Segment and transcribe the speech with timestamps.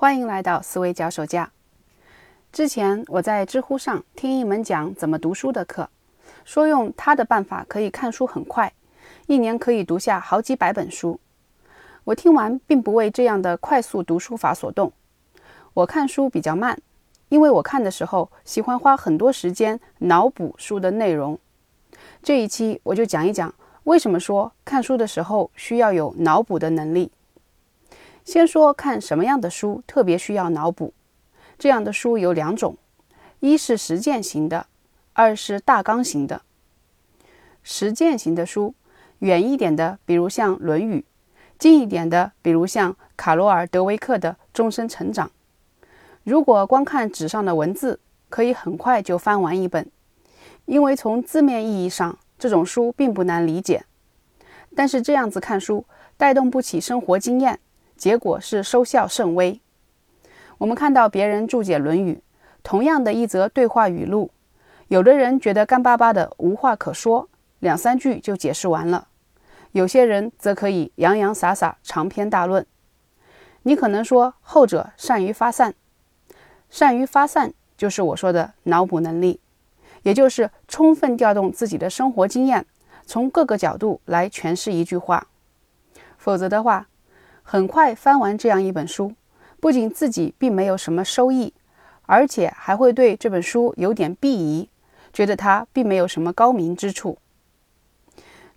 [0.00, 1.50] 欢迎来到思维脚手架。
[2.50, 5.90] 之前我在知乎上听一门讲怎么读书的课，
[6.42, 8.72] 说用他的办法可以看书很快，
[9.26, 11.20] 一年可以读下好几百本书。
[12.04, 14.90] 我听完并不为这样的快速读书法所动。
[15.74, 16.80] 我看书比较慢，
[17.28, 21.38] 因为我看的时候喜欢花很多时间脑补书的内容。
[22.22, 23.54] 这一期我就讲一讲
[23.84, 27.12] 为什么说看书的时候需要有脑补的能力。
[28.24, 30.92] 先说看什么样的书特别需要脑补，
[31.58, 32.76] 这样的书有两种，
[33.40, 34.66] 一是实践型的，
[35.12, 36.42] 二是大纲型的。
[37.62, 38.74] 实践型的书，
[39.18, 41.00] 远一点的，比如像《论语》，
[41.58, 45.28] 近一点的，比如像卡罗尔·德维克的《终身成长》。
[46.22, 49.90] 如果光看纸上的文字，可以很快就翻完一本，
[50.66, 53.84] 因为从字面意义上，这种书并不难理解。
[54.76, 55.84] 但是这样子看书，
[56.16, 57.58] 带动不起生活经验。
[58.00, 59.60] 结果是收效甚微。
[60.56, 62.14] 我们看到别人注解《论语》，
[62.62, 64.30] 同样的一则对话语录，
[64.88, 69.08] 有的人觉得干巴巴的无话可说，两三句就解释完了；
[69.72, 72.64] 有些人则可以洋洋洒洒、长篇大论。
[73.64, 75.74] 你可能说后者善于发散，
[76.70, 79.40] 善于发散就是我说的脑补能力，
[80.04, 82.64] 也就是充分调动自己的生活经验，
[83.04, 85.26] 从各个角度来诠释一句话。
[86.16, 86.86] 否则的话，
[87.52, 89.12] 很快翻完这样一本书，
[89.58, 91.52] 不仅自己并没有什么收益，
[92.06, 94.68] 而且还会对这本书有点鄙夷，
[95.12, 97.18] 觉得它并没有什么高明之处。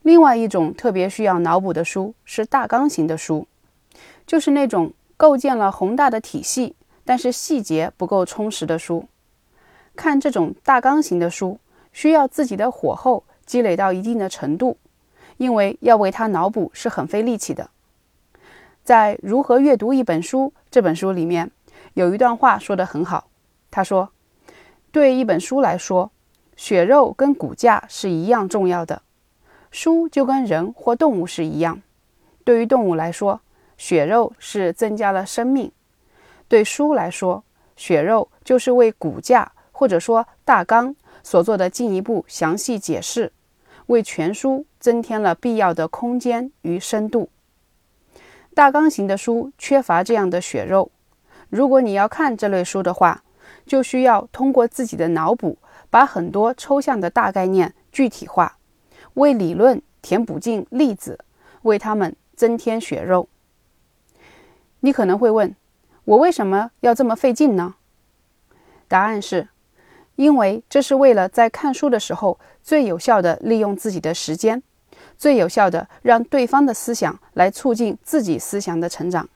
[0.03, 3.47] 另外一种特别需要脑补的书是大纲型的书，
[4.27, 9.07] 就是那种构建了宏大的体系，但是细节不够充实的书。
[9.95, 11.59] 看这种大纲型的书，
[11.91, 14.77] 需要自己的火候积累到一定的程度，
[15.37, 17.71] 因为要为它脑补是很费力气的。
[18.83, 21.49] 在《如何阅读一本书》这本书里面，
[21.93, 23.29] 有一段话说得很好。
[23.71, 24.09] 他说
[24.91, 26.11] ：“对一本书来说，
[26.57, 29.01] 血肉跟骨架是一样重要的。
[29.71, 31.81] 书就跟人或动物是一样。
[32.43, 33.39] 对于动物来说，
[33.77, 35.69] 血肉是增加了生命；
[36.49, 37.45] 对书来说，
[37.77, 40.93] 血肉就是为骨架或者说大纲
[41.23, 43.31] 所做的进一步详细解释，
[43.85, 47.29] 为全书增添了必要的空间与深度。”
[48.53, 50.91] 大纲型的书缺乏这样的血肉。
[51.49, 53.23] 如果你要看这类书的话，
[53.65, 55.57] 就需要通过自己的脑补，
[55.89, 58.57] 把很多抽象的大概念具体化，
[59.15, 61.19] 为理论填补进例子，
[61.63, 63.27] 为他们增添血肉。
[64.81, 65.55] 你可能会问，
[66.05, 67.75] 我为什么要这么费劲呢？
[68.87, 69.47] 答案是，
[70.15, 74.61] 因为这是为了在看书的时候最有效的利用自己的时间。
[75.23, 79.29] 最有效的让对方的思想来促进自己思想的成长。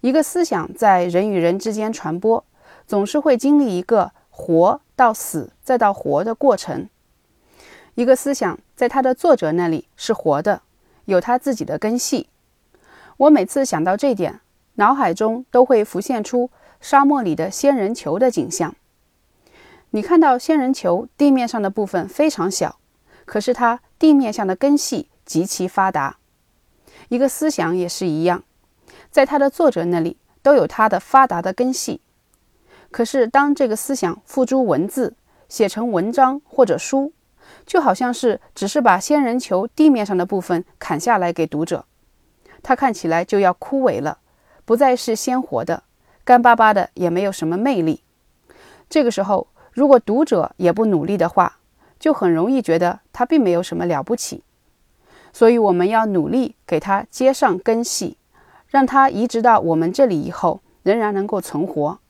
[0.00, 2.42] 一个思想在人与人之间传播，
[2.86, 6.88] 总是会经历一个活到死再到活的过程。
[7.94, 10.62] 一个思想在它的作者那里是活的，
[11.04, 12.30] 有他自己的根系。
[13.18, 14.40] 我每次想到这点，
[14.76, 16.48] 脑海中都会浮现出
[16.80, 18.74] 沙漠里的仙人球的景象。
[19.90, 22.78] 你看到仙人球地面上的部分非常小。
[23.26, 26.16] 可是它地面上的根系极其发达，
[27.10, 28.42] 一个思想也是一样，
[29.10, 32.00] 在它的作者那里都有它的发达的根系。
[32.90, 35.14] 可是当这个思想付诸文字，
[35.50, 37.12] 写成文章或者书，
[37.66, 41.84] 就好像是只是把仙人球地面上的部分砍下来给读者，
[42.62, 44.20] 它看起来就要枯萎了，
[44.64, 45.82] 不再是鲜活的，
[46.24, 48.02] 干巴巴的，也没有什么魅力。
[48.88, 51.58] 这个时候，如果读者也不努力的话，
[52.00, 54.42] 就很容易觉得它并没有什么了不起，
[55.34, 58.16] 所以我们要努力给它接上根系，
[58.68, 62.00] 让它移植到我们这里以后仍然能够存活。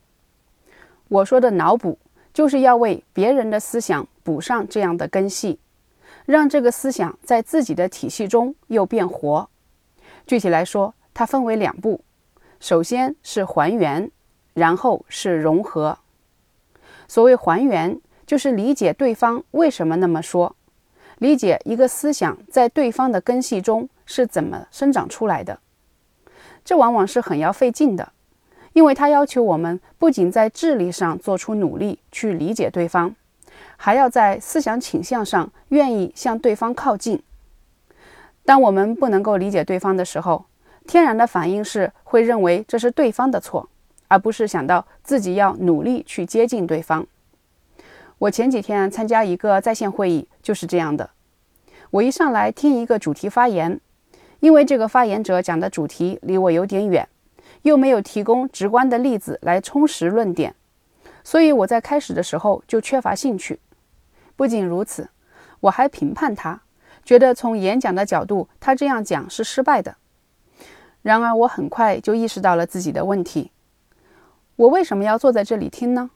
[1.09, 1.99] 我说的脑补，
[2.33, 5.59] 就是要为别人的思想补上这样的根系，
[6.25, 9.51] 让这个思想在自己的体系中又变活。
[10.25, 12.05] 具体来说，它分为两步，
[12.61, 14.09] 首先是还原，
[14.55, 15.99] 然后是融合。
[17.09, 18.01] 所谓还原。
[18.31, 20.55] 就是理解对方为什么那么说，
[21.19, 25.59] 理解一个思想在对方的根系中是怎么生长出来的。
[26.65, 28.13] 这往往是很要费劲的，
[28.73, 33.17] 因为它要求我们不仅在智力上做出努力去理解对方，
[33.77, 37.21] 还要在思想倾向上愿意向对方靠近。
[38.45, 40.45] 当我们不能够理解对方的时候，
[40.87, 43.69] 天然的反应是会认为这是对方的错，
[44.07, 47.05] 而不是想到自己要努力去接近对方。
[48.21, 51.09] 我前几天参加一个在线会议，就是这样的。
[51.91, 53.81] 我一上来听一个主题发言，
[54.41, 57.09] 因为这个发言者讲的主题离我有点远，
[57.63, 60.55] 又没有提供直观的例子来充实论点，
[61.25, 63.59] 所以我在开始的时候就缺乏兴趣。
[64.37, 65.09] 不仅如此，
[65.61, 66.61] 我还评判他，
[67.03, 69.97] 觉得从演讲的角度，他这样讲是失败的。
[71.01, 73.51] 然而，我很快就意识到了自己的问题：
[74.57, 76.11] 我为什么要坐在这里听呢？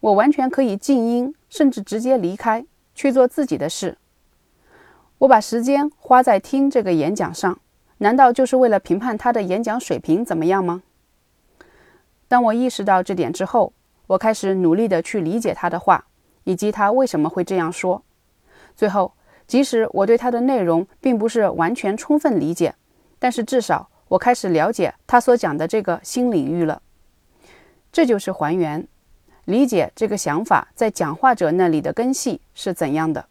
[0.00, 2.64] 我完全可以静音，甚至直接离开，
[2.94, 3.98] 去做自己的事。
[5.18, 7.58] 我把时间花在听这个演讲上。
[8.00, 10.84] 难道就是为了评判他的演讲水平怎么样吗？
[12.28, 13.72] 当我意识到这点之后，
[14.06, 16.06] 我开始努力地去理解他的话，
[16.44, 18.04] 以及他为什么会这样说。
[18.76, 19.14] 最后，
[19.48, 22.76] 即使我对他的内容并不是完全充分理解，
[23.18, 26.80] 但是至少我开始了解他所讲的这个新领域了。
[27.90, 28.86] 这就是还原，
[29.48, 33.24] 理解这个想法在讲话者那里的根系是怎样的。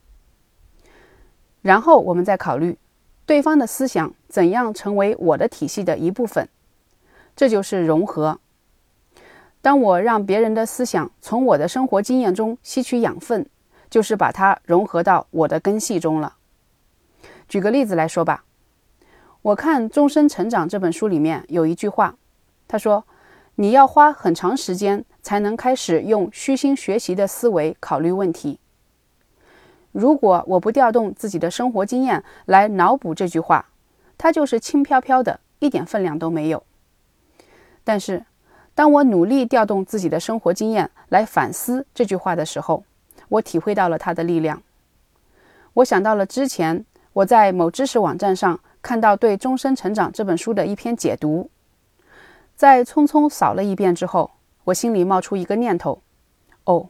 [1.62, 2.80] 然后我们再考虑。
[3.28, 6.48] 对方的思想怎样成为我的体系的一部分？
[7.36, 8.40] 这就是融合。
[9.62, 13.48] 当我让别人的思想从我的生活经验中吸取养分，
[13.88, 16.38] 就是把它融合到我的根系中了。
[17.48, 18.44] 举个例子来说吧，
[19.44, 22.16] 我看《终身成长》这本书里面有一句话，
[22.68, 23.06] 他说
[23.60, 28.60] ：“你要花很长时间才能开始用虚心学习的思维考虑问题。”
[29.92, 33.66] 如果我不调动自己的生活经验来脑补这句话，
[34.16, 36.62] 它就是轻飘飘的，一点分量都没有。
[37.84, 38.24] 但是，
[38.76, 42.84] 当我努力调动自己的生活经验来反思这句话的时候，
[43.30, 44.62] 我体会到了它的力量。
[45.74, 51.50] 我想到了之前我在某知识网站上看到对《终身成长》这本书的一篇解读，
[52.58, 54.32] 在匆匆扫了一遍之后，
[54.64, 56.02] 我心里冒出一个念头：
[56.64, 56.90] 哦。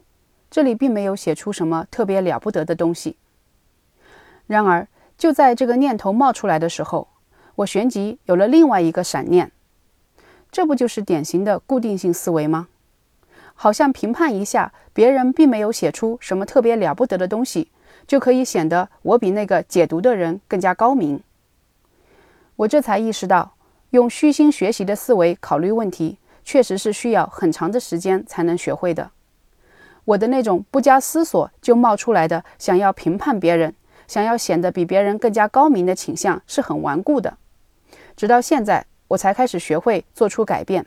[0.50, 3.18] 这里并没有写出什么特别了不得的东西。
[4.46, 4.88] 然而，
[5.18, 7.08] 就在这个念头冒出来的时候，
[7.56, 9.52] 我旋即有了另外一个闪念。
[10.50, 12.68] 这不就是典型的固定性思维吗？
[13.52, 17.70] 好像评判一下别人并没有写出什么特别了不得的东西，
[18.06, 21.20] 就可以显得我比那个解读的人更加高明。
[22.56, 23.52] 我这才意识到，
[23.90, 29.10] 用虚心学习的思维考虑问题，确实是需要很长的时间才能学会的。
[30.04, 33.74] 我的那种不加思索就冒出来的想要评判别人、
[34.06, 37.36] 想要显得比别人更加高明的倾向是很顽固的。
[38.16, 40.86] 直到现在，我才开始学会做出改变。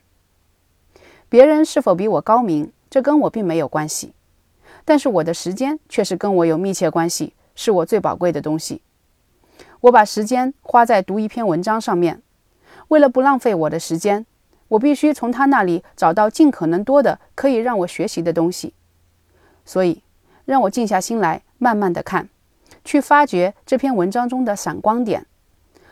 [1.29, 4.13] 别人是否比我高明，这跟我并没有关系，
[4.83, 8.81] 但是我的时间却是跟我有密切关系，是我最宝贵的东西。
[9.81, 12.21] 我把时间花在读一篇文章上面，
[12.91, 14.25] 为了不浪费我的时间，
[14.67, 18.73] 我必须从他那里找到尽可能多的可以让我学习的东西。
[19.63, 20.03] 所以，
[20.43, 22.27] 让我静下心来，慢慢的看，
[22.83, 25.25] 去发掘这篇文章中的闪光点。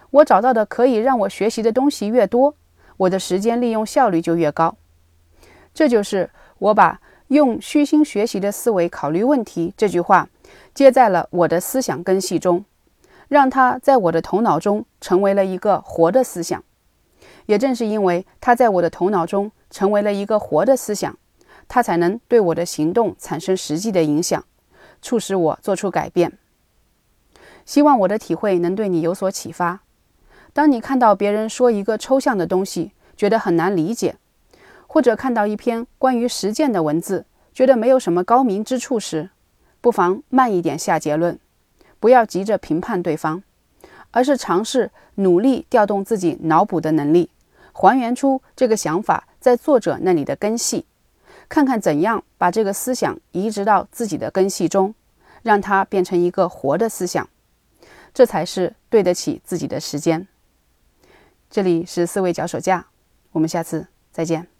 [0.09, 2.53] 我找到的可以让我学习的东西越多，
[2.97, 4.75] 我的时间利用效率就越高。
[5.73, 6.99] 这就是我把
[7.29, 10.27] 用虚心学习的思维考虑问题这句话
[10.73, 12.65] 接在了我的思想根系中，
[13.29, 16.61] 让它在我的头脑中成为了一个活的思想。
[17.49, 21.17] 也正是因为它在我的头脑中成为了一个活的思想。
[21.67, 24.45] 它才能对我的行动产生实际的影响，
[25.01, 26.37] 促使我做出改变。
[27.65, 29.81] 希望我的体会能对你有所启发。
[30.53, 34.17] 当你看到别人说一个抽象的东西，觉得很难理解，
[34.85, 39.31] 或者看到一篇关于实践的文字，觉得没有什么高明之处时，
[39.81, 41.39] 不妨慢一点下结论，
[41.99, 43.41] 不要急着评判对方，
[44.11, 47.29] 而是尝试努力调动自己脑补的能力，
[47.79, 50.85] 还原出这个想法在作者那里的根系。
[51.47, 54.93] 看看怎样把这个思想移植到自己的根系中，
[55.43, 57.29] 让它变成一个活的思想，
[58.13, 60.27] 这才是对得起自己的时间。
[61.49, 62.87] 这里是思维脚手架，
[63.31, 64.58] 我们下次再见。